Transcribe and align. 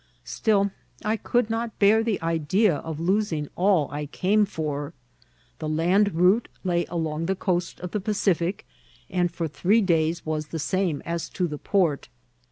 Still 0.25 0.71
I 1.05 1.15
could 1.15 1.51
not 1.51 1.77
bear 1.77 2.01
the 2.03 2.19
idea 2.23 2.77
of 2.77 2.99
losing 2.99 3.49
all 3.55 3.87
I 3.91 4.07
came 4.07 4.45
for. 4.47 4.93
The 5.59 5.69
land 5.69 6.15
route 6.15 6.47
lay 6.63 6.85
along 6.87 7.27
the 7.27 7.35
coast 7.35 7.79
of 7.81 7.91
the 7.91 8.01
Pacific, 8.01 8.65
and 9.11 9.31
for 9.31 9.47
three 9.47 9.81
days 9.83 10.25
was 10.25 10.47
the 10.47 10.57
same 10.57 11.03
as 11.05 11.29
to 11.29 11.47
the 11.47 11.59
port. 11.59 12.09